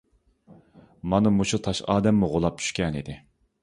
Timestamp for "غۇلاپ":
2.37-2.63